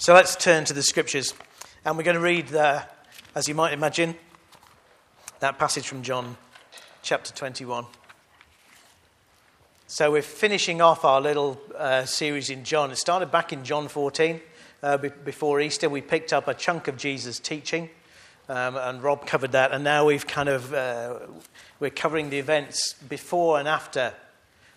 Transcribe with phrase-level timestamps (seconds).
[0.00, 1.34] So let's turn to the scriptures.
[1.84, 2.82] And we're going to read, the,
[3.34, 4.14] as you might imagine,
[5.40, 6.38] that passage from John
[7.02, 7.84] chapter 21.
[9.88, 12.90] So we're finishing off our little uh, series in John.
[12.90, 14.40] It started back in John 14.
[14.82, 17.90] Uh, be- before Easter, we picked up a chunk of Jesus' teaching,
[18.48, 19.70] um, and Rob covered that.
[19.70, 21.18] And now we've kind of uh,
[21.78, 24.14] we're covering the events before and after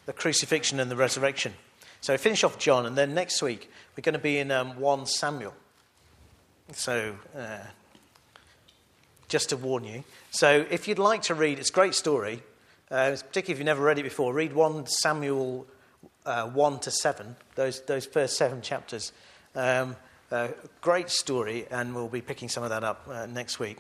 [0.06, 1.54] the crucifixion and the resurrection.
[2.04, 5.06] So finish off John, and then next week we're going to be in um, 1
[5.06, 5.54] Samuel.
[6.74, 7.60] So, uh,
[9.30, 10.04] just to warn you.
[10.30, 12.44] So, if you'd like to read, it's a great story,
[12.92, 15.66] uh, particularly if you've never read it before, read 1 Samuel
[16.26, 19.14] uh, 1 to 7, those, those first seven chapters.
[19.56, 19.96] Um,
[20.30, 20.50] uh,
[20.82, 23.78] great story, and we'll be picking some of that up uh, next week.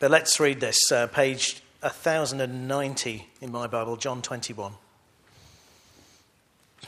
[0.00, 4.74] But let's read this, uh, page 1090 in my Bible, John 21.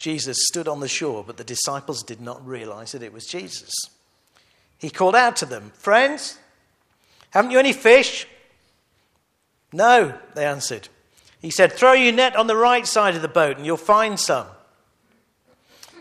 [0.00, 3.70] Jesus stood on the shore, but the disciples did not realize that it was Jesus.
[4.78, 6.38] He called out to them, Friends,
[7.28, 8.26] haven't you any fish?
[9.74, 10.88] No, they answered.
[11.42, 14.18] He said, Throw your net on the right side of the boat and you'll find
[14.18, 14.46] some.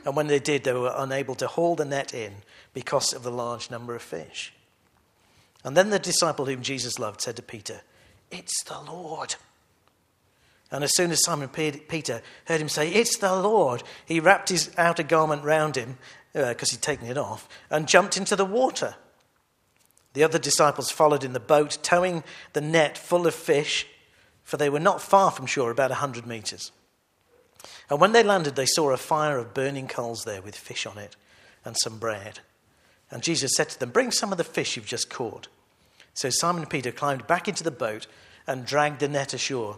[0.06, 2.36] And when they did, they were unable to haul the net in
[2.74, 4.54] because of the large number of fish.
[5.66, 7.82] And then the disciple whom Jesus loved said to Peter,
[8.32, 9.36] It's the Lord.
[10.72, 14.72] And as soon as Simon Peter heard him say, It's the Lord, he wrapped his
[14.78, 15.98] outer garment round him,
[16.34, 18.96] because uh, he'd taken it off, and jumped into the water.
[20.14, 23.88] The other disciples followed in the boat, towing the net full of fish,
[24.44, 26.72] for they were not far from shore, about a hundred meters.
[27.90, 30.98] And when they landed, they saw a fire of burning coals there with fish on
[30.98, 31.16] it
[31.66, 32.40] and some bread.
[33.12, 35.48] And Jesus said to them, Bring some of the fish you've just caught.
[36.14, 38.06] So Simon Peter climbed back into the boat
[38.46, 39.78] and dragged the net ashore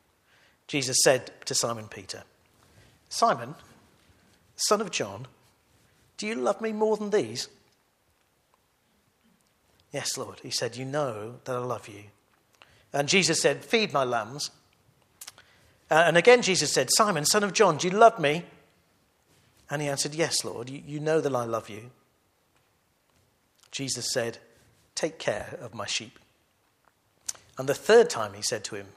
[0.71, 2.23] Jesus said to Simon Peter,
[3.09, 3.55] Simon,
[4.55, 5.27] son of John,
[6.15, 7.49] do you love me more than these?
[9.91, 10.39] Yes, Lord.
[10.41, 12.03] He said, You know that I love you.
[12.93, 14.49] And Jesus said, Feed my lambs.
[15.89, 18.45] Uh, and again, Jesus said, Simon, son of John, do you love me?
[19.69, 21.91] And he answered, Yes, Lord, you, you know that I love you.
[23.71, 24.37] Jesus said,
[24.95, 26.17] Take care of my sheep.
[27.57, 28.87] And the third time he said to him,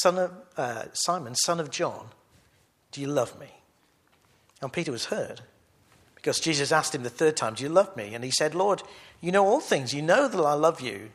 [0.00, 2.08] son of, uh, Simon, son of John,
[2.92, 3.48] do you love me?
[4.62, 5.42] And Peter was hurt
[6.14, 8.14] because Jesus asked him the third time, Do you love me?
[8.14, 8.82] And he said, Lord,
[9.20, 9.94] you know all things.
[9.94, 11.10] You know that I love you.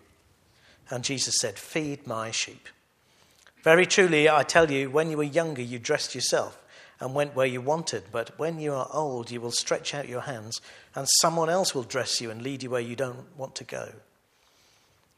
[0.90, 2.68] And Jesus said, Feed my sheep.
[3.64, 6.58] Very truly, I tell you, when you were younger, you dressed yourself
[7.00, 8.04] and went where you wanted.
[8.12, 10.62] But when you are old, you will stretch out your hands,
[10.96, 13.90] and someone else will dress you and lead you where you don't want to go.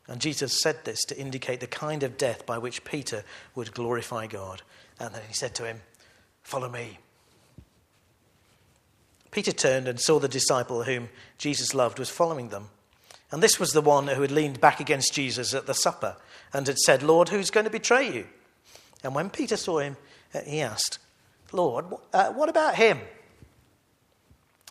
[0.07, 3.23] And Jesus said this to indicate the kind of death by which Peter
[3.55, 4.61] would glorify God.
[4.99, 5.81] And then he said to him,
[6.41, 6.99] Follow me.
[9.31, 12.69] Peter turned and saw the disciple whom Jesus loved was following them.
[13.31, 16.17] And this was the one who had leaned back against Jesus at the supper
[16.53, 18.27] and had said, Lord, who's going to betray you?
[19.03, 19.97] And when Peter saw him,
[20.35, 20.99] uh, he asked,
[21.51, 22.99] Lord, uh, what about him?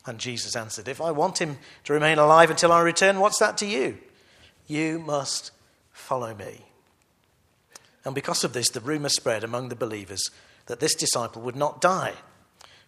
[0.06, 3.59] And Jesus answered, If I want him to remain alive until I return, what's that
[3.59, 3.99] to you?
[4.67, 5.50] You must
[5.93, 6.67] follow me.
[8.05, 10.23] And because of this, the rumor spread among the believers
[10.67, 12.14] that this disciple would not die.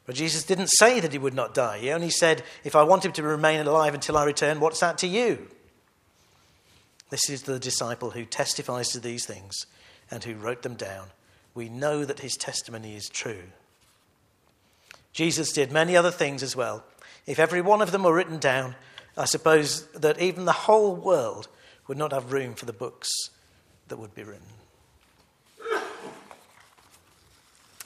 [0.07, 1.79] But Jesus didn't say that he would not die.
[1.79, 4.99] He only said, If I want him to remain alive until I return, what's that
[4.99, 5.49] to you?
[7.11, 9.67] This is the disciple who testifies to these things
[10.11, 11.09] and who wrote them down.
[11.55, 13.45] We know that his testimony is true.
[15.13, 16.85] Jesus did many other things as well.
[17.27, 18.75] If every one of them were written down,
[19.17, 21.49] I suppose that even the whole world
[21.87, 23.11] would not have room for the books
[23.89, 24.43] that would be written.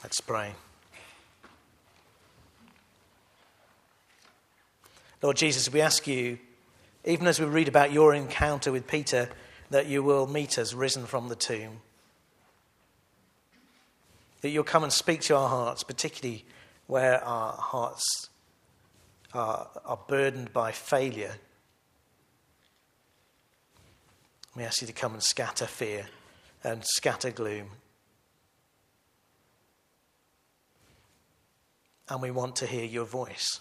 [0.02, 0.54] Let's pray.
[5.20, 6.38] Lord Jesus, we ask you
[7.04, 9.30] even as we read about your encounter with Peter,
[9.70, 11.80] that you will meet us risen from the tomb.
[14.42, 16.44] That you'll come and speak to our hearts, particularly
[16.86, 18.28] where our hearts
[19.32, 21.36] are, are burdened by failure.
[24.58, 26.06] We ask you to come and scatter fear
[26.64, 27.68] and scatter gloom.
[32.08, 33.60] And we want to hear your voice,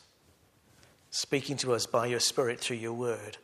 [1.12, 3.38] speaking to us by your Spirit through your word,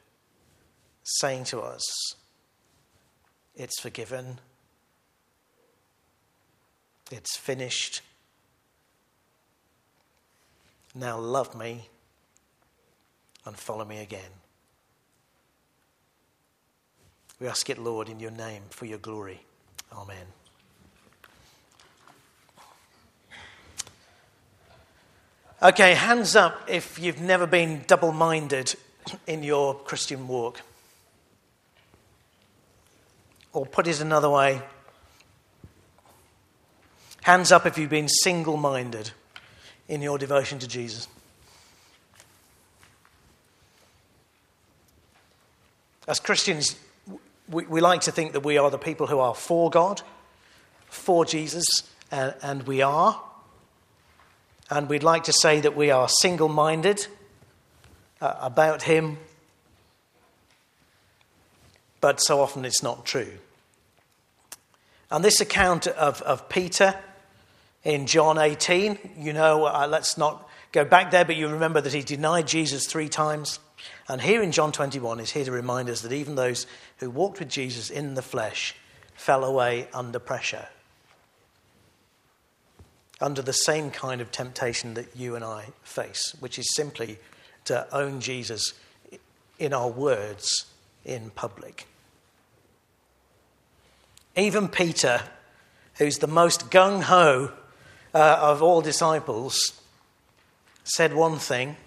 [1.04, 1.84] saying to us,
[3.56, 4.40] It's forgiven,
[7.12, 8.02] it's finished.
[10.96, 11.90] Now love me
[13.46, 14.43] and follow me again.
[17.44, 19.42] We ask it, Lord, in your name for your glory.
[19.92, 20.26] Amen.
[25.62, 28.74] Okay, hands up if you've never been double minded
[29.28, 30.62] in your Christian walk.
[33.52, 34.62] Or put it another way
[37.24, 39.12] hands up if you've been single minded
[39.90, 41.10] in your devotion to Jesus.
[46.08, 46.78] As Christians,
[47.50, 50.02] we, we like to think that we are the people who are for God,
[50.86, 51.66] for Jesus,
[52.12, 53.22] and, and we are.
[54.70, 57.06] And we'd like to say that we are single minded
[58.22, 59.18] uh, about Him,
[62.00, 63.34] but so often it's not true.
[65.12, 66.96] And this account of, of Peter
[67.84, 71.94] in John 18, you know, uh, let's not go back there, but you remember that
[71.94, 73.60] he denied Jesus three times.
[74.10, 76.68] And here in John 21 is here to remind us that even those
[76.98, 78.76] who walked with Jesus in the flesh
[79.16, 80.68] fell away under pressure
[83.24, 87.18] under the same kind of temptation that you and I face, which is simply
[87.66, 88.74] to own Jesus
[89.58, 90.66] in our words
[91.06, 91.88] in public.
[94.36, 95.22] Even Peter,
[95.96, 97.54] who's the most gung ho
[98.14, 99.80] uh, of all disciples,
[100.84, 101.78] said one thing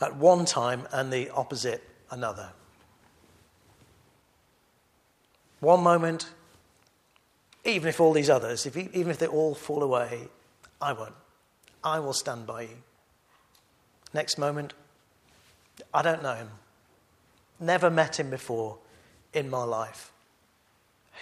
[0.00, 2.50] at one time and the opposite another.
[5.60, 6.30] One moment
[7.64, 10.28] even if all these others, if, even if they all fall away,
[10.80, 11.14] I won't.
[11.84, 12.76] I will stand by you.
[14.14, 14.72] Next moment,
[15.92, 16.50] I don't know him.
[17.58, 18.78] Never met him before
[19.34, 20.12] in my life.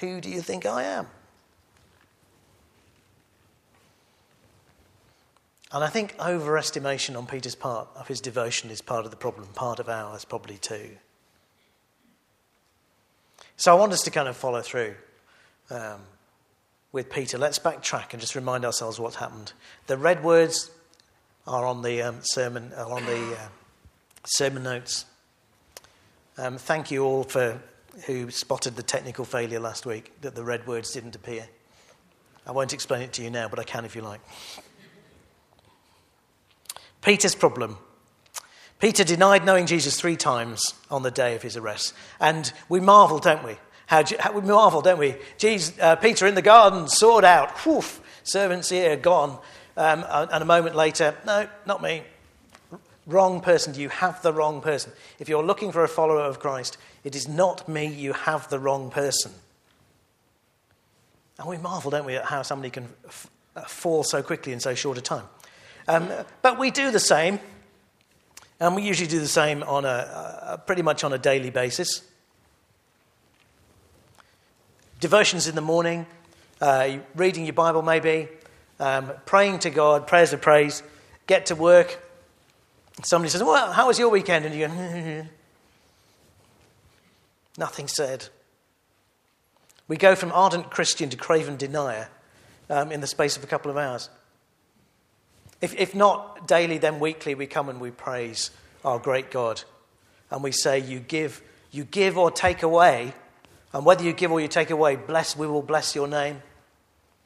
[0.01, 1.09] Who do you think I am?
[5.73, 9.49] And I think overestimation on Peter's part of his devotion is part of the problem,
[9.49, 10.97] part of ours probably too.
[13.57, 14.95] So I want us to kind of follow through.
[15.71, 16.01] Um,
[16.91, 19.53] with Peter, let's backtrack and just remind ourselves what happened.
[19.89, 20.71] The red words
[21.47, 23.49] are on the um, sermon, are on the uh,
[24.25, 25.05] sermon notes.
[26.39, 27.61] Um, thank you all for
[28.07, 31.47] who spotted the technical failure last week that the red words didn't appear.
[32.47, 34.21] I won't explain it to you now, but I can if you like.
[37.03, 37.79] Peter's problem.
[38.79, 41.95] Peter denied knowing Jesus three times on the day of his arrest.
[42.21, 43.57] And we marvel, don't we?
[43.87, 45.17] How, how we marvel, don't we?
[45.37, 47.83] Jesus, uh, Peter in the garden, sword out, whew,
[48.23, 49.39] servant's ear gone.
[49.77, 52.03] Um, and a moment later, no, not me.
[53.07, 53.75] Wrong person.
[53.75, 54.93] You have the wrong person.
[55.19, 57.87] If you're looking for a follower of Christ, it is not me.
[57.87, 59.33] You have the wrong person.
[61.39, 64.61] And we marvel, don't we, at how somebody can f- uh, fall so quickly in
[64.61, 65.25] so short a time.
[65.89, 66.09] Um,
[66.43, 67.41] but we do the same,
[68.61, 72.03] and we usually do the same on a, a pretty much on a daily basis
[75.01, 76.07] devotions in the morning,
[76.61, 78.29] uh, reading your Bible maybe,
[78.81, 80.83] um, praying to God, prayers of praise,
[81.27, 82.03] get to work.
[83.03, 84.45] Somebody says, Well, how was your weekend?
[84.45, 85.27] And you go,
[87.59, 88.29] Nothing said.
[89.87, 92.09] We go from ardent Christian to craven denier
[92.69, 94.11] um, in the space of a couple of hours.
[95.61, 98.51] If, if not daily, then weekly, we come and we praise
[98.85, 99.63] our great God.
[100.31, 103.13] And we say, You give, you give or take away
[103.73, 106.43] and whether you give or you take away, bless, we will bless your name.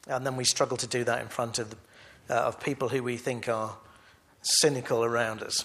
[0.07, 1.77] And then we struggle to do that in front of, the,
[2.29, 3.77] uh, of people who we think are
[4.41, 5.63] cynical around us.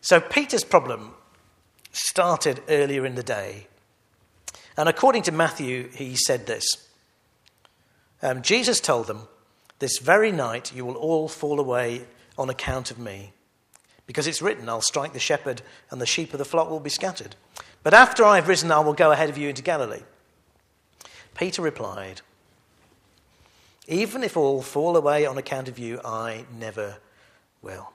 [0.00, 1.14] So Peter's problem
[1.92, 3.66] started earlier in the day.
[4.76, 6.88] And according to Matthew, he said this
[8.22, 9.28] um, Jesus told them,
[9.82, 12.04] This very night you will all fall away
[12.38, 13.32] on account of me.
[14.06, 15.60] Because it's written, I'll strike the shepherd,
[15.90, 17.34] and the sheep of the flock will be scattered.
[17.82, 20.04] But after I have risen, I will go ahead of you into Galilee.
[21.34, 22.20] Peter replied,
[23.88, 26.98] Even if all fall away on account of you, I never
[27.60, 27.90] will.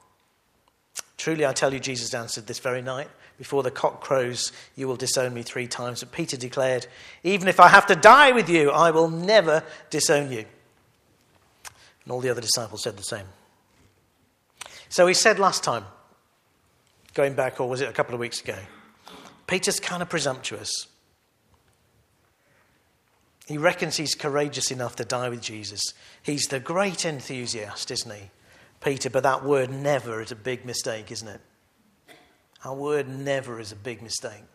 [1.15, 4.97] Truly, I tell you, Jesus answered this very night, before the cock crows, you will
[4.97, 6.01] disown me three times.
[6.01, 6.85] But Peter declared,
[7.23, 10.43] Even if I have to die with you, I will never disown you.
[12.07, 13.25] And all the other disciples said the same.
[14.87, 15.83] So he said last time,
[17.13, 18.55] going back, or was it a couple of weeks ago,
[19.45, 20.87] Peter's kind of presumptuous.
[23.45, 25.81] He reckons he's courageous enough to die with Jesus.
[26.23, 28.29] He's the great enthusiast, isn't he?
[28.79, 31.41] Peter, but that word never is a big mistake, isn't it?
[32.63, 34.45] Our word never is a big mistake.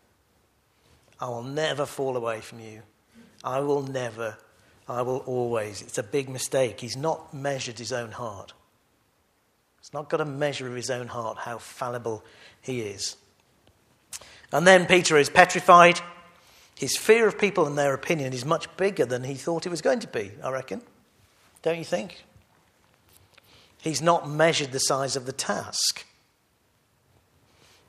[1.20, 2.80] I will never fall away from you.
[3.44, 4.38] I will never,
[4.88, 5.82] I will always.
[5.82, 6.80] It's a big mistake.
[6.80, 8.52] He's not measured his own heart.
[9.80, 12.24] He's not got a measure of his own heart, how fallible
[12.60, 13.16] he is.
[14.52, 16.00] And then Peter is petrified.
[16.78, 19.82] His fear of people and their opinion is much bigger than he thought it was
[19.82, 20.82] going to be, I reckon.
[21.62, 22.24] Don't you think?
[23.78, 26.04] He's not measured the size of the task.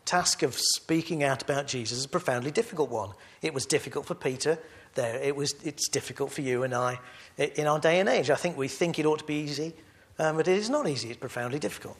[0.06, 3.12] Task of speaking out about Jesus is a profoundly difficult one.
[3.42, 4.60] It was difficult for Peter.
[4.96, 5.56] There, it was.
[5.64, 7.00] It's difficult for you and I
[7.38, 8.30] in our day and age.
[8.30, 9.74] I think we think it ought to be easy,
[10.20, 11.10] um, but it is not easy.
[11.10, 11.98] It's profoundly difficult.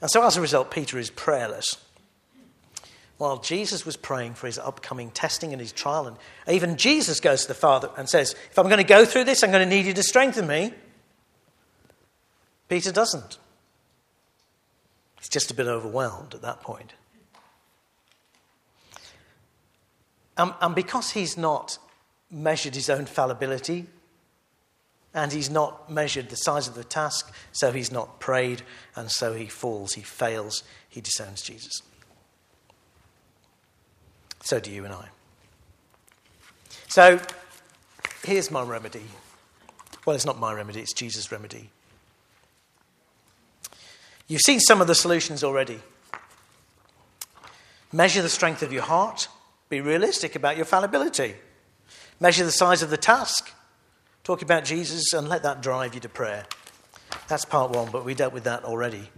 [0.00, 1.76] And so, as a result, Peter is prayerless
[3.18, 6.06] while Jesus was praying for his upcoming testing and his trial.
[6.06, 6.16] And
[6.48, 9.42] even Jesus goes to the Father and says, If I'm going to go through this,
[9.42, 10.72] I'm going to need you to strengthen me.
[12.68, 13.38] Peter doesn't.
[15.18, 16.94] He's just a bit overwhelmed at that point.
[20.38, 21.78] Um, and because he's not
[22.30, 23.86] measured his own fallibility,
[25.12, 28.62] and he's not measured the size of the task, so he's not prayed,
[28.94, 31.82] and so he falls, he fails, he disowns Jesus.
[34.42, 35.08] So do you and I.
[36.88, 37.20] So
[38.24, 39.04] here's my remedy.
[40.06, 41.70] Well, it's not my remedy, it's Jesus' remedy.
[44.28, 45.80] You've seen some of the solutions already.
[47.92, 49.28] Measure the strength of your heart.
[49.68, 51.34] Be realistic about your fallibility.
[52.20, 53.52] Measure the size of the task.
[54.24, 56.46] Talk about Jesus and let that drive you to prayer.
[57.28, 59.10] That's part one, but we dealt with that already.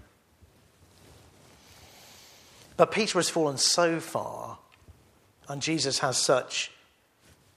[2.76, 4.58] But Peter has fallen so far
[5.48, 6.70] and Jesus has such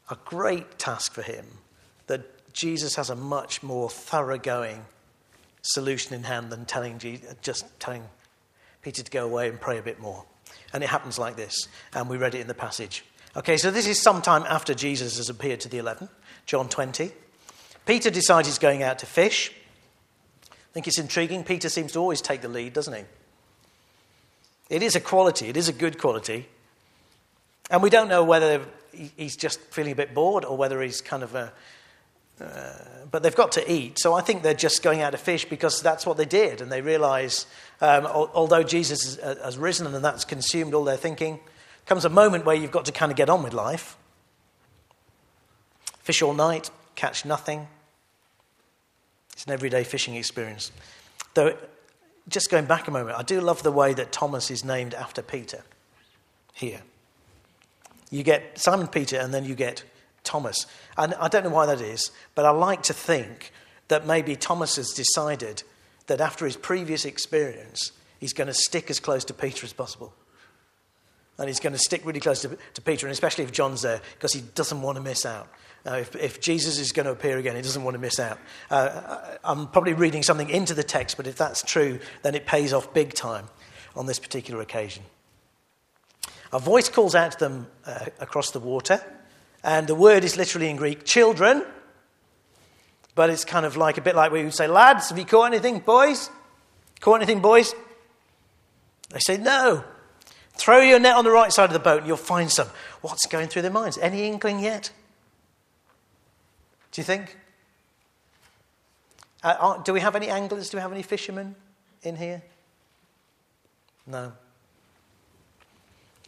[0.10, 1.46] a great task for him
[2.08, 4.86] that Jesus has a much more thoroughgoing
[5.62, 8.04] solution in hand than telling Jesus, just telling
[8.82, 10.26] Peter to go away and pray a bit more.
[10.74, 13.06] And it happens like this, and we read it in the passage.
[13.36, 16.10] Okay, so this is sometime after Jesus has appeared to the eleven,
[16.46, 17.12] John 20.
[17.86, 19.52] Peter decides he's going out to fish.
[20.52, 21.44] I think it's intriguing.
[21.44, 23.04] Peter seems to always take the lead, doesn't he?
[24.70, 26.48] It is a quality, it is a good quality.
[27.70, 31.24] And we don't know whether he's just feeling a bit bored or whether he's kind
[31.24, 31.54] of a.
[32.44, 32.74] Uh,
[33.14, 34.00] but they've got to eat.
[34.00, 36.62] So I think they're just going out to fish because that's what they did.
[36.62, 37.46] And they realize,
[37.80, 41.40] um, although Jesus uh, has risen and that's consumed all their thinking,
[41.86, 43.98] comes a moment where you've got to kind of get on with life.
[46.00, 47.68] Fish all night, catch nothing.
[49.34, 50.72] It's an everyday fishing experience.
[51.36, 51.56] Though,
[52.28, 55.22] just going back a moment, I do love the way that Thomas is named after
[55.22, 55.62] Peter
[56.54, 56.82] here.
[58.10, 59.84] You get Simon Peter and then you get
[60.24, 60.66] Thomas.
[60.98, 63.52] And I don't know why that is, but I like to think
[63.88, 65.64] that maybe Thomas has decided
[66.08, 70.14] that after his previous experience, he's going to stick as close to Peter as possible.
[71.38, 74.02] And he's going to stick really close to, to Peter, and especially if John's there,
[74.14, 75.48] because he doesn't want to miss out.
[75.86, 78.40] Uh, if, if, Jesus is going to appear again, he doesn't want to miss out.
[78.70, 82.72] Uh, I'm probably reading something into the text, but if that's true, then it pays
[82.72, 83.48] off big time
[83.96, 85.04] on this particular occasion.
[86.54, 89.04] A voice calls out to them uh, across the water,
[89.64, 91.64] and the word is literally in Greek, children,
[93.16, 95.46] but it's kind of like a bit like we would say, lads, have you caught
[95.46, 96.30] anything, boys?
[97.00, 97.74] Caught anything, boys?
[99.10, 99.84] They say, no.
[100.56, 102.68] Throw your net on the right side of the boat and you'll find some.
[103.02, 103.98] What's going through their minds?
[103.98, 104.92] Any inkling yet?
[106.92, 107.38] Do you think?
[109.44, 110.70] Uh, do we have any anglers?
[110.70, 111.56] Do we have any fishermen
[112.02, 112.42] in here?
[114.06, 114.34] No.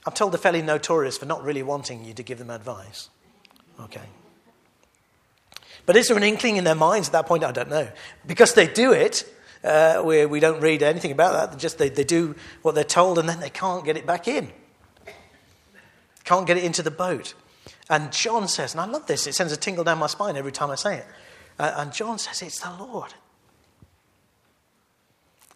[0.05, 3.09] I'm told they're fairly notorious for not really wanting you to give them advice.
[3.79, 4.01] Okay.
[5.85, 7.43] But is there an inkling in their minds at that point?
[7.43, 7.87] I don't know.
[8.25, 9.23] Because they do it,
[9.63, 11.51] uh, we, we don't read anything about that.
[11.51, 14.27] They just they, they do what they're told and then they can't get it back
[14.27, 14.51] in.
[16.23, 17.35] Can't get it into the boat.
[17.89, 20.51] And John says, and I love this, it sends a tingle down my spine every
[20.51, 21.05] time I say it.
[21.59, 23.13] Uh, and John says, It's the Lord.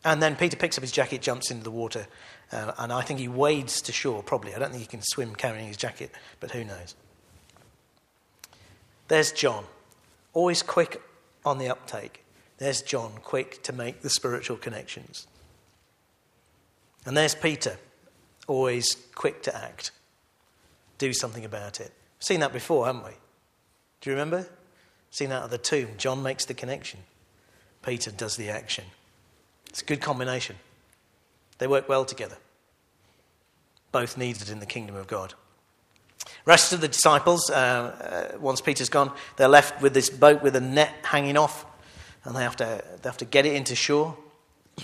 [0.06, 2.08] And then Peter picks up his jacket, jumps into the water,
[2.52, 4.56] uh, and I think he wades to shore, probably.
[4.56, 6.96] I don't think he can swim carrying his jacket, but who knows?
[9.10, 9.66] There's John,
[10.34, 11.02] always quick
[11.44, 12.24] on the uptake.
[12.60, 15.28] There's John, quick to make the spiritual connections.
[17.06, 17.78] And there's Peter,
[18.48, 19.92] always quick to act,
[21.00, 21.92] do something about it.
[22.20, 23.14] Seen that before, haven't we?
[24.02, 24.48] Do you remember?
[25.10, 25.90] Seen that at the tomb.
[25.98, 27.00] John makes the connection,
[27.82, 28.86] Peter does the action.
[29.70, 30.58] It's a good combination.
[31.58, 32.38] They work well together.
[33.92, 35.34] Both needed in the kingdom of God.
[36.46, 40.56] Rest of the disciples, uh, uh, once Peter's gone, they're left with this boat with
[40.56, 41.66] a net hanging off,
[42.24, 44.18] and they have to, they have to get it into shore.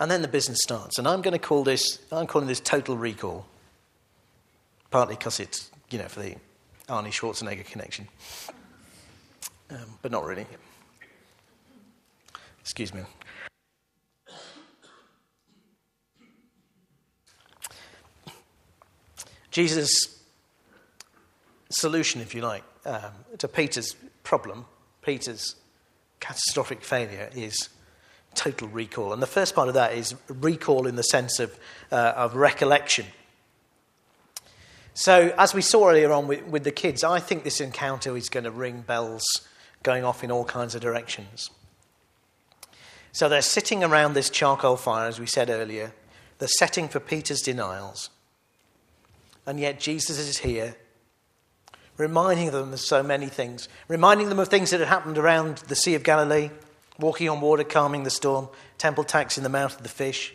[0.00, 0.96] And then the business starts.
[0.98, 3.46] And I'm going to call this, I'm calling this total recall.
[4.92, 6.36] Partly because it's, you know, for the
[6.88, 8.06] Arnie Schwarzenegger connection.
[9.70, 10.46] Um, but not really.
[12.60, 13.02] Excuse me.
[19.50, 20.22] Jesus'
[21.70, 24.66] solution, if you like, um, to Peter's problem,
[25.02, 25.56] Peter's
[26.20, 27.68] catastrophic failure, is
[28.34, 29.12] total recall.
[29.12, 31.58] And the first part of that is recall in the sense of,
[31.90, 33.06] uh, of recollection.
[34.94, 38.28] So, as we saw earlier on with, with the kids, I think this encounter is
[38.28, 39.24] going to ring bells
[39.84, 41.50] going off in all kinds of directions.
[43.12, 45.92] So, they're sitting around this charcoal fire, as we said earlier,
[46.38, 48.10] the setting for Peter's denials.
[49.48, 50.76] And yet, Jesus is here,
[51.96, 55.74] reminding them of so many things, reminding them of things that had happened around the
[55.74, 56.50] Sea of Galilee,
[57.00, 60.34] walking on water, calming the storm, temple tax in the mouth of the fish.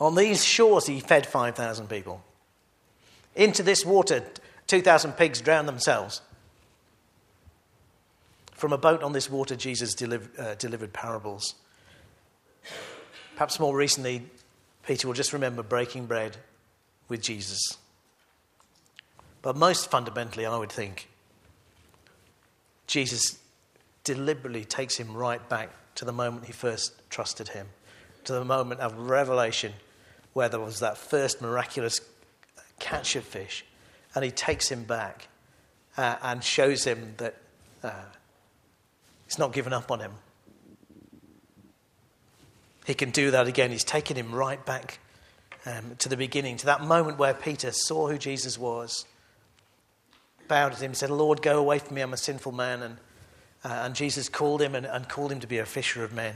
[0.00, 2.20] On these shores, he fed 5,000 people.
[3.36, 4.24] Into this water,
[4.66, 6.20] 2,000 pigs drowned themselves.
[8.54, 11.54] From a boat on this water, Jesus uh, delivered parables.
[13.36, 14.26] Perhaps more recently,
[14.84, 16.38] Peter will just remember breaking bread
[17.08, 17.78] with Jesus.
[19.42, 21.08] But most fundamentally, I would think,
[22.86, 23.38] Jesus
[24.04, 27.66] deliberately takes him right back to the moment he first trusted him,
[28.24, 29.72] to the moment of revelation
[30.32, 32.00] where there was that first miraculous
[32.78, 33.64] catch of fish.
[34.14, 35.28] And he takes him back
[35.96, 37.36] uh, and shows him that
[37.82, 37.92] uh,
[39.26, 40.12] he's not given up on him.
[42.86, 43.70] He can do that again.
[43.70, 44.98] He's taken him right back
[45.68, 49.04] um, to the beginning, to that moment where Peter saw who Jesus was,
[50.46, 52.82] bowed at him, said, Lord, go away from me, I'm a sinful man.
[52.82, 52.96] And,
[53.64, 56.34] uh, and Jesus called him and, and called him to be a fisher of men.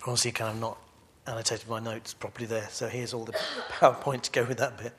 [0.00, 0.78] Obviously, kind of not
[1.26, 3.32] annotated my notes properly there, so here's all the
[3.70, 4.92] PowerPoint to go with that bit.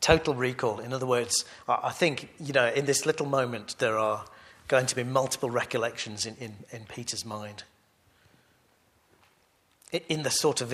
[0.00, 0.80] Total recall.
[0.80, 4.24] In other words, I think, you know, in this little moment, there are
[4.68, 7.64] going to be multiple recollections in, in, in Peter's mind.
[10.08, 10.72] In the sort of,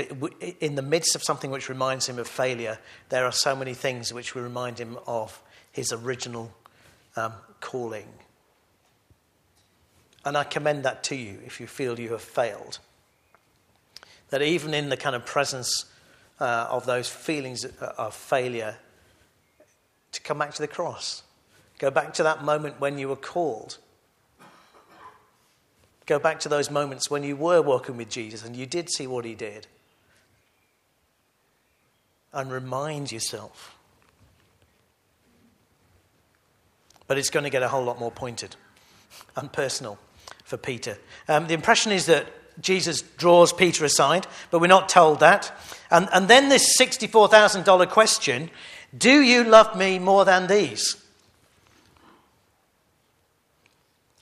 [0.60, 4.12] in the midst of something which reminds him of failure, there are so many things
[4.12, 6.52] which will remind him of his original
[7.16, 8.08] um, calling.
[10.26, 12.78] And I commend that to you if you feel you have failed.
[14.28, 15.86] That even in the kind of presence
[16.38, 18.76] uh, of those feelings of failure,
[20.16, 21.22] to come back to the cross.
[21.78, 23.78] Go back to that moment when you were called.
[26.06, 29.06] Go back to those moments when you were walking with Jesus and you did see
[29.06, 29.66] what he did.
[32.32, 33.76] And remind yourself.
[37.06, 38.56] But it's going to get a whole lot more pointed
[39.36, 39.98] and personal
[40.44, 40.98] for Peter.
[41.28, 42.26] Um, the impression is that
[42.60, 45.52] Jesus draws Peter aside, but we're not told that.
[45.90, 48.50] And, and then this $64,000 question
[48.96, 50.96] do you love me more than these?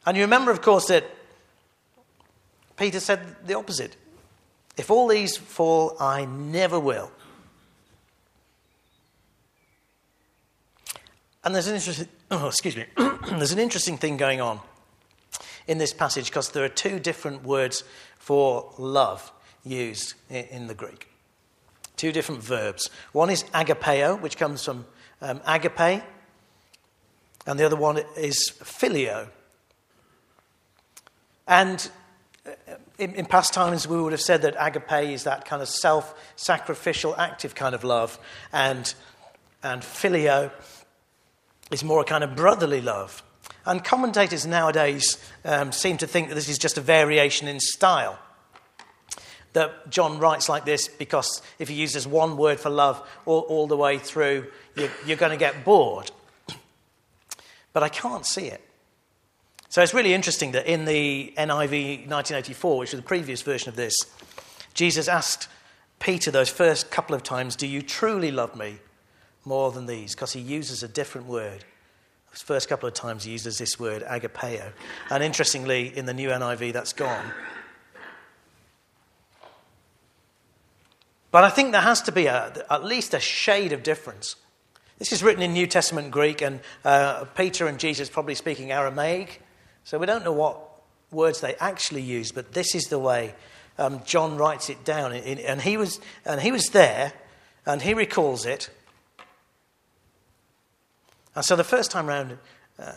[0.06, 1.04] And you remember, of course, that
[2.76, 3.96] Peter said the opposite.
[4.76, 7.10] If all these fall, I never will.
[11.44, 14.60] And there's an interesting, oh, excuse me, there's an interesting thing going on
[15.66, 17.84] in this passage because there are two different words
[18.18, 19.32] for love
[19.64, 21.13] used in the Greek.
[22.04, 22.90] Two different verbs.
[23.12, 24.84] One is agapeo, which comes from
[25.22, 26.02] um, agape,
[27.46, 29.30] and the other one is phileo.
[31.48, 31.90] And
[32.46, 35.68] uh, in, in, past times, we would have said that agape is that kind of
[35.70, 38.18] self sacrificial, active kind of love,
[38.52, 38.92] and,
[39.62, 40.50] and phileo
[41.70, 43.22] is more a kind of brotherly love.
[43.64, 48.18] And commentators nowadays um, seem to think that this is just a variation in style
[49.54, 53.66] that John writes like this because if he uses one word for love all, all
[53.66, 56.10] the way through, you're, you're going to get bored.
[57.72, 58.60] But I can't see it.
[59.68, 63.74] So it's really interesting that in the NIV 1984, which was the previous version of
[63.74, 63.96] this,
[64.74, 65.48] Jesus asked
[65.98, 68.78] Peter those first couple of times, Do you truly love me
[69.44, 70.14] more than these?
[70.14, 71.64] Because he uses a different word.
[72.30, 74.72] Those first couple of times he uses this word, agapeo.
[75.10, 77.32] And interestingly, in the new NIV, that's gone.
[81.34, 84.36] But I think there has to be a, at least a shade of difference.
[85.00, 89.42] This is written in New Testament Greek, and uh, Peter and Jesus probably speaking Aramaic.
[89.82, 90.60] So we don't know what
[91.10, 93.34] words they actually use, but this is the way
[93.78, 95.12] um, John writes it down.
[95.12, 97.12] And he, was, and he was there,
[97.66, 98.70] and he recalls it.
[101.34, 102.38] And so the first time round,
[102.78, 102.92] uh,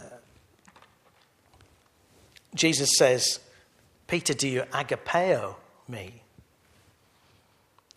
[2.53, 3.39] Jesus says,
[4.05, 5.55] Peter, do you agapeo
[5.87, 6.21] me?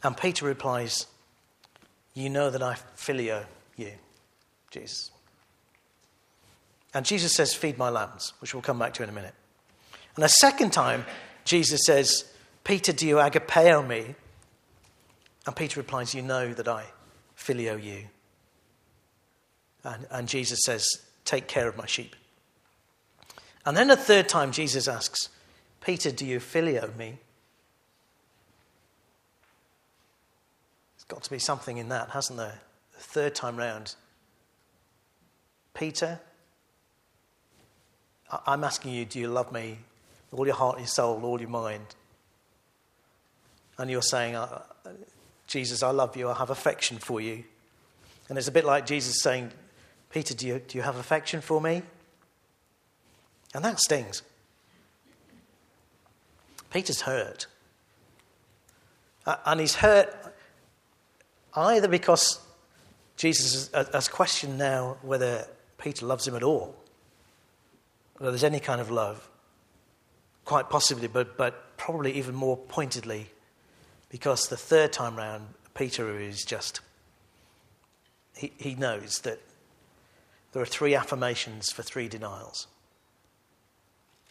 [0.03, 1.07] And Peter replies,
[2.15, 3.45] You know that I phileo
[3.77, 3.93] you,
[4.71, 5.11] Jesus.
[6.95, 9.35] And Jesus says, Feed my lambs, which we'll come back to in a minute.
[10.17, 11.05] And a second time,
[11.45, 12.25] Jesus says,
[12.65, 14.15] Peter, do you agapeo me?
[15.47, 16.85] And Peter replies, You know that I
[17.37, 18.07] phileo you.
[19.85, 20.87] And, and Jesus says,
[21.25, 22.17] Take care of my sheep.
[23.65, 25.29] And then a third time, Jesus asks,
[25.81, 27.19] Peter, do you phileo me?
[31.11, 32.61] Got to be something in that, hasn't there?
[32.94, 33.94] The third time round.
[35.75, 36.20] Peter,
[38.46, 39.79] I'm asking you, do you love me
[40.31, 41.85] with all your heart, your soul, all your mind?
[43.77, 44.62] And you're saying, uh,
[45.46, 47.44] Jesus, I love you, I have affection for you.
[48.29, 49.51] And it's a bit like Jesus saying,
[50.11, 51.83] Peter, do you, do you have affection for me?
[53.53, 54.23] And that stings.
[56.73, 57.49] Peter's hurt.
[59.27, 60.14] And he's hurt
[61.55, 62.41] either because
[63.17, 65.47] Jesus has questioned now whether
[65.79, 66.75] Peter loves him at all,
[68.19, 69.29] whether there's any kind of love,
[70.45, 73.27] quite possibly, but, but probably even more pointedly,
[74.11, 76.81] because the third time round, Peter is just,
[78.37, 79.41] he, he knows that
[80.53, 82.67] there are three affirmations for three denials.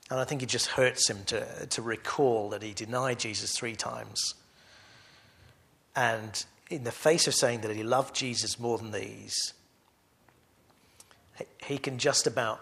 [0.10, 3.76] And I think it just hurts him to, to recall that he denied Jesus three
[3.76, 4.34] times.
[5.96, 9.54] And in the face of saying that he loved Jesus more than these,
[11.66, 12.62] he can just about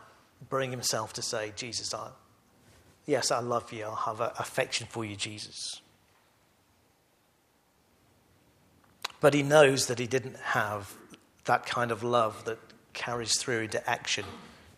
[0.50, 2.10] bring himself to say, Jesus, I,
[3.06, 3.86] yes, I love you.
[3.86, 5.82] I'll have affection for you, Jesus.
[9.20, 10.96] But he knows that he didn't have
[11.46, 12.60] that kind of love that
[12.94, 14.26] carries through into action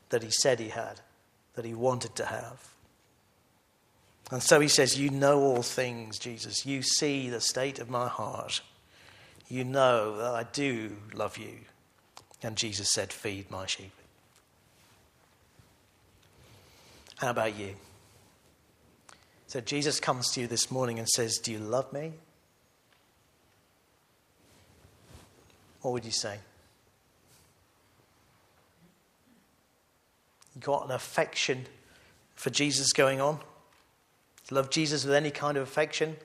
[0.10, 1.02] that he said he had,
[1.56, 2.70] that he wanted to have.
[4.32, 6.65] And so he says, You know all things, Jesus.
[6.65, 8.62] You see the state of my heart.
[9.50, 11.56] You know that I do love you.
[12.44, 13.92] And Jesus said, Feed my sheep.
[17.18, 17.76] How about you?
[19.48, 22.14] So Jesus comes to you this morning and says, Do you love me?
[25.82, 26.38] What would you say?
[30.56, 31.66] You got an affection
[32.36, 33.40] for Jesus going on?
[34.52, 36.16] Love Jesus with any kind of affection?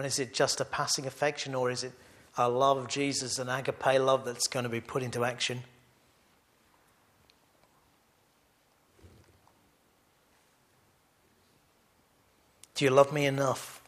[0.00, 1.92] And is it just a passing affection, or is it
[2.38, 5.62] a love of Jesus, an agape love that's going to be put into action?
[12.74, 13.82] Do you love me enough?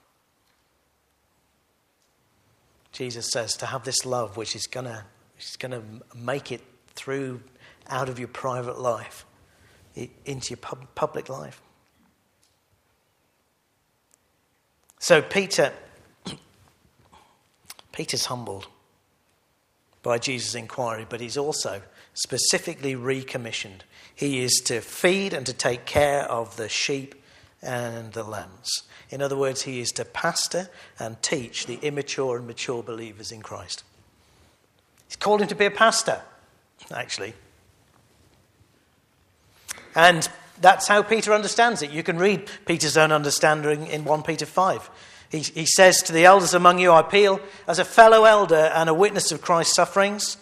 [2.93, 5.07] Jesus says to have this love which is going to
[5.41, 5.83] is going to
[6.15, 7.41] make it through
[7.89, 9.25] out of your private life
[10.27, 11.63] into your pub- public life.
[14.99, 15.73] So Peter
[17.93, 18.69] Peter's humbled
[20.03, 21.83] by Jesus' inquiry, but he's also
[22.15, 23.85] specifically recommissioned.
[24.15, 27.15] He is to feed and to take care of the sheep
[27.63, 28.83] and the lambs.
[29.11, 33.43] In other words, he is to pastor and teach the immature and mature believers in
[33.43, 33.85] Christ.
[35.07, 36.23] He's called him to be a pastor,
[36.91, 37.35] actually.
[39.95, 40.29] And
[40.61, 41.91] that's how Peter understands it.
[41.91, 44.91] You can read Peter's own understanding in 1 Peter 5.
[45.33, 48.91] He, he says to the elders among you, I appeal as a fellow elder and
[48.91, 50.37] a witness of Christ's sufferings,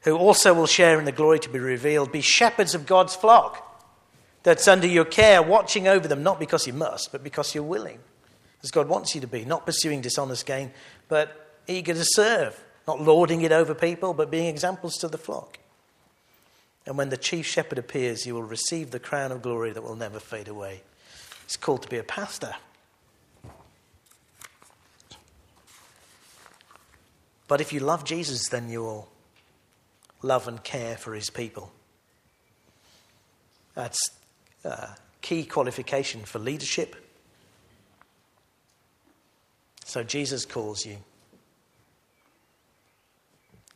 [0.00, 2.10] who also will share in the glory to be revealed.
[2.10, 3.68] Be shepherds of God's flock
[4.42, 7.98] that's under your care, watching over them, not because you must, but because you're willing,
[8.62, 10.72] as God wants you to be, not pursuing dishonest gain,
[11.08, 15.58] but eager to serve, not lording it over people, but being examples to the flock.
[16.86, 19.94] And when the chief shepherd appears, you will receive the crown of glory that will
[19.94, 20.82] never fade away.
[21.44, 22.54] It's called to be a pastor.
[27.48, 29.08] But if you love Jesus, then you will
[30.22, 31.72] love and care for his people.
[33.74, 34.10] That's
[34.64, 36.96] a key qualification for leadership
[39.92, 40.96] So Jesus calls you.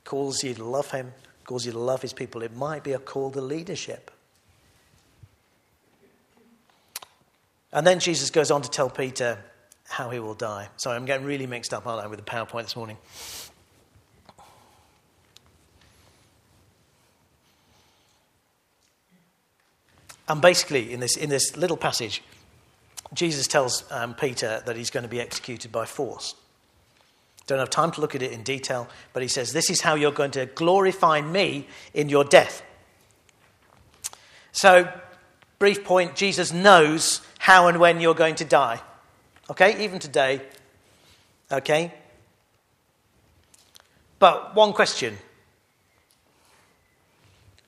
[0.03, 1.13] Calls you to love him,
[1.45, 2.43] calls you to love his people.
[2.43, 4.11] It might be a call to leadership.
[7.71, 9.39] And then Jesus goes on to tell Peter
[9.89, 10.71] how he will die.
[10.79, 12.97] Sorry, I'm getting really mixed up, aren't I, with the PowerPoint this morning.
[20.29, 22.23] And basically, in this, in this little passage,
[23.15, 26.35] Jesus tells um, Peter that he's going to be executed by force.
[27.47, 29.95] Don't have time to look at it in detail, but he says, This is how
[29.95, 32.63] you're going to glorify me in your death.
[34.51, 34.93] So,
[35.59, 38.81] brief point Jesus knows how and when you're going to die.
[39.49, 40.41] Okay, even today.
[41.53, 41.95] Okay?
[44.19, 45.19] But one question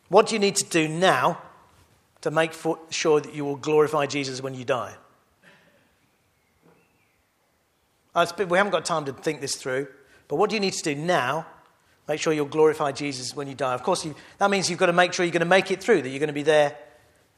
[0.08, 1.40] What do you need to do now
[2.22, 2.52] to make
[2.90, 4.94] sure that you will glorify Jesus when you die?
[8.14, 9.86] We haven't got time to think this through,
[10.26, 11.46] but what do you need to do now?
[12.08, 13.74] Make sure you'll glorify Jesus when you die.
[13.74, 15.82] Of course, you, that means you've got to make sure you're going to make it
[15.82, 16.76] through, that you're going to be there,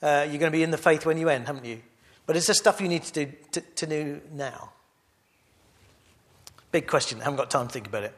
[0.01, 1.83] uh, you're going to be in the faith when you end, haven't you?
[2.25, 4.73] But it's the stuff you need to do to, to do now.
[6.71, 7.21] Big question.
[7.21, 8.15] I haven't got time to think about it.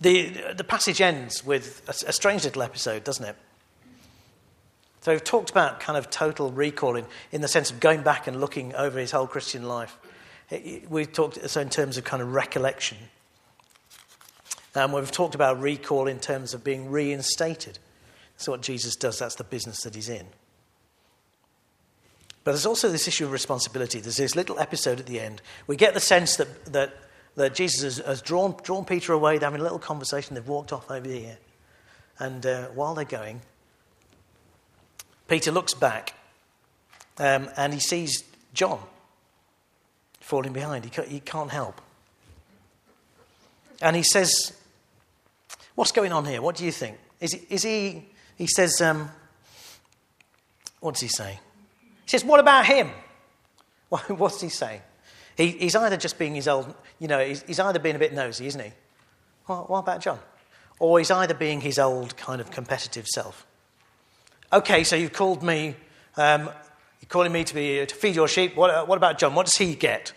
[0.00, 3.36] The, the passage ends with a, a strange little episode, doesn't it?
[5.02, 8.28] So we've talked about kind of total recalling in in the sense of going back
[8.28, 9.98] and looking over his whole Christian life.
[10.88, 12.98] We've talked so in terms of kind of recollection.
[14.76, 17.80] Um, we've talked about recall in terms of being reinstated.
[18.34, 20.26] That's what Jesus does, that's the business that he's in.
[22.44, 24.00] But there's also this issue of responsibility.
[24.00, 25.42] There's this little episode at the end.
[25.66, 26.94] We get the sense that, that,
[27.34, 29.38] that Jesus has, has drawn, drawn Peter away.
[29.38, 30.34] They're having a little conversation.
[30.34, 31.38] They've walked off over here.
[32.18, 33.42] And uh, while they're going,
[35.32, 36.12] Peter looks back
[37.16, 38.78] um, and he sees John
[40.20, 40.84] falling behind.
[40.84, 41.80] He can't, he can't help.
[43.80, 44.52] And he says,
[45.74, 46.42] What's going on here?
[46.42, 46.98] What do you think?
[47.18, 48.04] Is, is he,
[48.36, 49.08] he says, um,
[50.80, 51.40] What does he say?
[52.04, 52.90] He says, What about him?
[53.88, 54.82] What's he saying?
[55.34, 58.12] He, he's either just being his old, you know, he's, he's either being a bit
[58.12, 58.72] nosy, isn't he?
[59.46, 60.18] What about John?
[60.78, 63.46] Or he's either being his old kind of competitive self.
[64.52, 65.74] Okay, so you've called me,
[66.18, 68.54] um, you're calling me to, be, to feed your sheep.
[68.54, 69.34] What, what about John?
[69.34, 70.12] What does he get?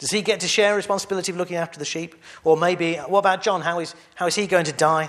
[0.00, 2.16] Does he get to share responsibility of looking after the sheep?
[2.42, 3.60] Or maybe, what about John?
[3.60, 5.08] How is, how is he going to die?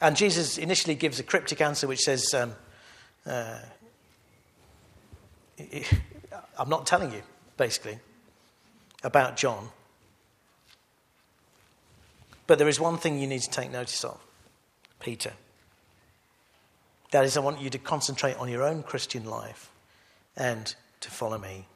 [0.00, 2.54] And Jesus initially gives a cryptic answer which says, um,
[3.26, 3.58] uh,
[6.58, 7.20] I'm not telling you,
[7.58, 7.98] basically,
[9.04, 9.68] about John.
[12.46, 14.18] But there is one thing you need to take notice of
[15.00, 15.32] Peter.
[17.10, 19.70] That is, I want you to concentrate on your own Christian life
[20.36, 21.66] and to follow me.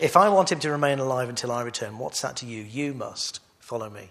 [0.00, 2.62] If I want him to remain alive until I return, what's that to you?
[2.62, 4.10] You must follow me.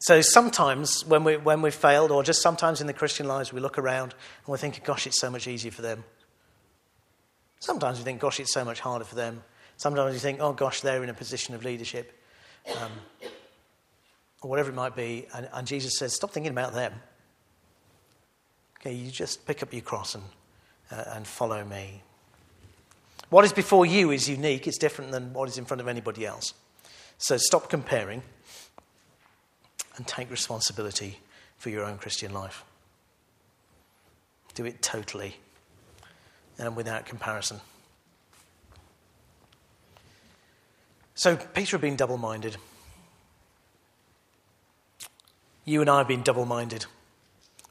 [0.00, 3.60] So sometimes when, we, when we've failed, or just sometimes in the Christian lives, we
[3.60, 6.04] look around and we're thinking, gosh, it's so much easier for them.
[7.60, 9.42] Sometimes we think, gosh, it's so much harder for them.
[9.78, 12.12] Sometimes we think, oh, gosh, they're in a position of leadership.
[12.80, 12.92] Um,
[14.44, 15.26] or whatever it might be.
[15.34, 16.92] And, and, Jesus says, stop thinking about them.
[18.78, 20.24] Okay, you just pick up your cross and,
[20.90, 22.02] uh, and follow me.
[23.30, 26.26] What is before you is unique, it's different than what is in front of anybody
[26.26, 26.52] else.
[27.16, 28.22] So stop comparing
[29.96, 31.20] and take responsibility
[31.56, 32.64] for your own Christian life.
[34.54, 35.36] Do it totally
[36.58, 37.60] and without comparison.
[41.14, 42.56] So, Peter had been double minded.
[45.64, 46.86] You and I have been double minded.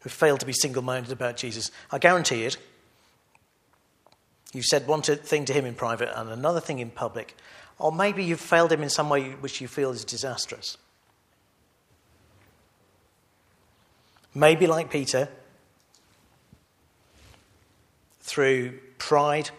[0.04, 1.72] We've failed to be single minded about Jesus.
[1.92, 2.58] I guarantee it.
[4.54, 7.36] You've said one thing to him in private and another thing in public.
[7.80, 10.78] Or maybe you've failed him in some way which you feel is disastrous.
[14.36, 15.30] Maybe, like Peter,
[18.22, 19.52] through pride,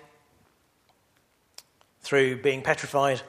[2.03, 3.23] through being petrified,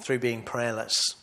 [0.00, 1.14] through being prayerless.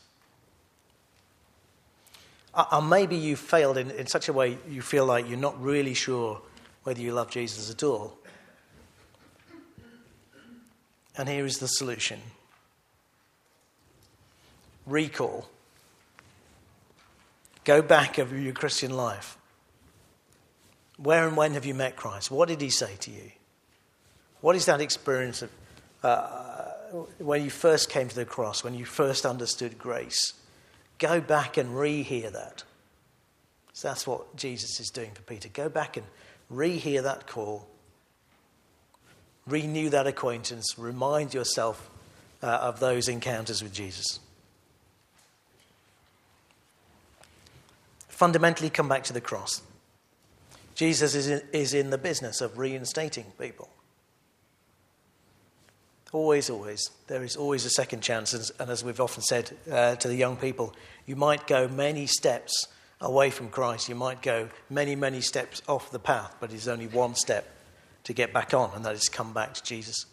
[2.72, 5.94] Or maybe you've failed in, in such a way you feel like you're not really
[5.94, 6.42] sure
[6.84, 8.18] whether you love Jesus at all.
[11.18, 12.20] And here is the solution
[14.86, 15.48] recall.
[17.64, 19.38] Go back over your Christian life.
[20.98, 22.30] Where and when have you met Christ?
[22.30, 23.32] What did he say to you?
[24.42, 25.50] What is that experience of
[26.04, 26.72] uh,
[27.18, 30.34] when you first came to the cross, when you first understood grace?
[31.00, 32.64] Go back and rehear that.
[33.74, 35.50] So that's what Jesus is doing for Peter.
[35.50, 36.06] Go back and
[36.52, 37.68] rehear that call,
[39.48, 41.90] renew that acquaintance, remind yourself
[42.42, 44.20] uh, of those encounters with Jesus.
[48.08, 49.62] Fundamentally, come back to the cross.
[50.76, 53.70] Jesus is in, is in the business of reinstating people.
[56.14, 56.92] Always, always.
[57.08, 58.34] There is always a second chance.
[58.60, 60.74] And, as we've often said uh, to the young people,
[61.08, 62.68] you might go many steps
[63.02, 63.90] away from Christ.
[63.90, 67.50] You might go many, many steps off the path, but it's only one step
[68.04, 70.06] to get back on, and that is come back to Jesus.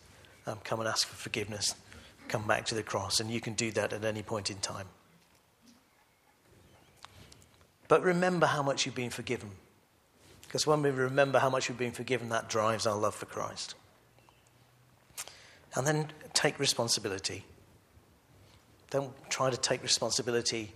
[0.47, 1.75] Um, come and ask for forgiveness.
[2.29, 4.87] Come back to the cross, and you can do that at any point in time.
[7.89, 9.51] But remember how much you've been forgiven.
[10.43, 13.75] Because when we remember how much we've been forgiven, that drives our love for Christ.
[15.75, 17.45] And then take responsibility.
[18.91, 20.73] Don't try to take responsibility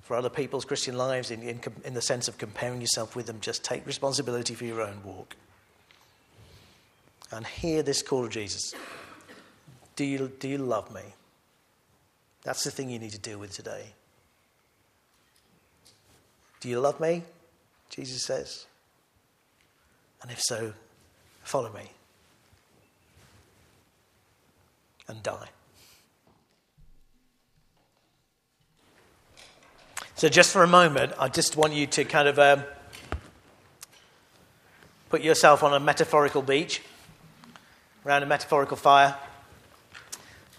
[0.00, 3.38] for other people's Christian lives in, in, in, the sense of comparing yourself with them.
[3.40, 5.36] Just take responsibility for your own walk.
[7.30, 8.72] And hear this call of Jesus
[9.96, 11.02] Do you, do you love me?
[12.44, 13.88] That's the thing you need to deal with today.
[16.60, 17.22] Do you love me?
[17.90, 18.64] Jesus says.
[20.22, 20.72] And if so,
[21.42, 21.90] follow me
[25.08, 25.48] and die.
[30.14, 32.64] So, just for a moment, I just want you to kind of um,
[35.10, 36.82] put yourself on a metaphorical beach,
[38.04, 39.16] around a metaphorical fire,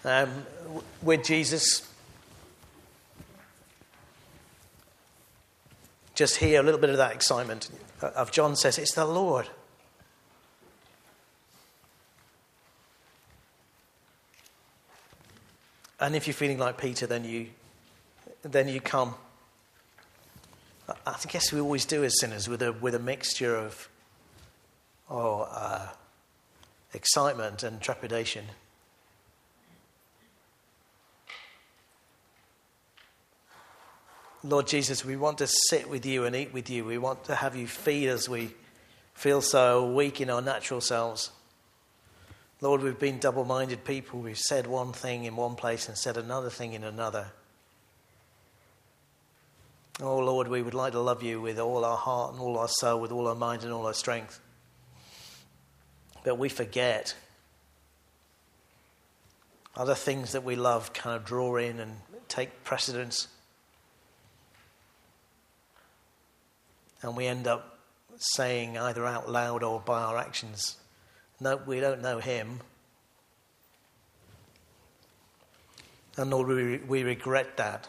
[0.05, 0.45] um,
[1.01, 1.85] with Jesus.
[6.15, 7.69] Just hear a little bit of that excitement
[8.01, 9.49] of John says, It's the Lord.
[15.99, 17.47] And if you're feeling like Peter, then you,
[18.41, 19.15] then you come.
[21.05, 23.89] I guess we always do as sinners with a, with a mixture of
[25.09, 25.87] oh, uh,
[26.93, 28.45] excitement and trepidation.
[34.41, 36.85] Lord Jesus, we want to sit with you and eat with you.
[36.85, 38.29] We want to have you feed us.
[38.29, 38.51] We
[39.13, 41.31] feel so weak in our natural selves.
[42.61, 44.19] Lord, we've been double minded people.
[44.19, 47.27] We've said one thing in one place and said another thing in another.
[50.01, 52.67] Oh Lord, we would like to love you with all our heart and all our
[52.67, 54.39] soul, with all our mind and all our strength.
[56.23, 57.15] But we forget.
[59.75, 63.29] Other things that we love kind of draw in and take precedence.
[67.01, 67.79] And we end up
[68.17, 70.75] saying either out loud or by our actions,
[71.39, 72.59] No, we don't know him.
[76.17, 77.87] And Lord, we, we regret that.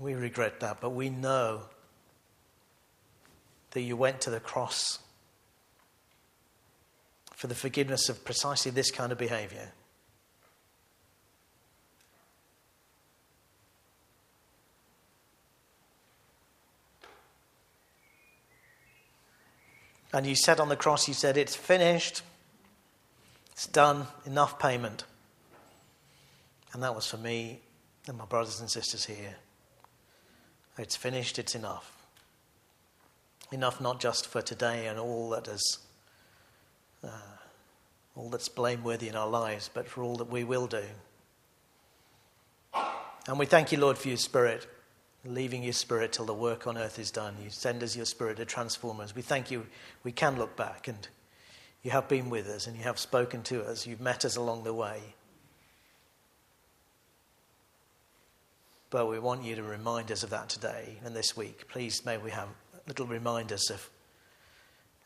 [0.00, 1.62] We regret that, but we know
[3.70, 4.98] that you went to the cross
[7.36, 9.72] for the forgiveness of precisely this kind of behavior.
[20.14, 22.22] And you said on the cross, you said, It's finished,
[23.50, 25.02] it's done, enough payment.
[26.72, 27.58] And that was for me
[28.06, 29.34] and my brothers and sisters here.
[30.78, 31.92] It's finished, it's enough.
[33.50, 35.78] Enough not just for today and all that is
[37.02, 37.08] uh,
[38.14, 40.84] all that's blameworthy in our lives, but for all that we will do.
[43.26, 44.64] And we thank you, Lord, for your spirit,
[45.24, 47.34] leaving your spirit till the work on earth is done.
[47.42, 49.14] You send us your spirit to transform us.
[49.14, 49.66] We thank you.
[50.02, 51.08] We can look back, and
[51.82, 53.86] you have been with us, and you have spoken to us.
[53.86, 55.00] You've met us along the way.
[58.90, 61.66] But we want you to remind us of that today and this week.
[61.68, 62.48] Please, may we have
[62.86, 63.90] little reminders of,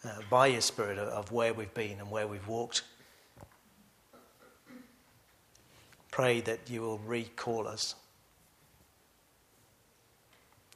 [0.05, 2.83] uh, by your Spirit, of, of where we've been and where we've walked.
[6.11, 7.95] Pray that you will recall us,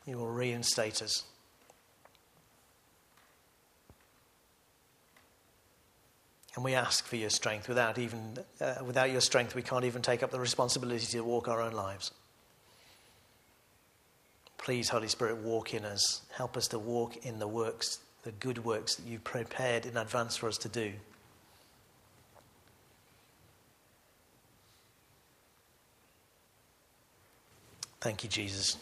[0.06, 1.24] you will reinstate us.
[6.54, 7.68] And we ask for your strength.
[7.68, 11.48] Without, even, uh, without your strength, we can't even take up the responsibility to walk
[11.48, 12.10] our own lives.
[14.58, 16.22] Please, Holy Spirit, walk in us.
[16.36, 20.36] Help us to walk in the works, the good works that you've prepared in advance
[20.36, 20.92] for us to do.
[28.00, 28.76] Thank you, Jesus.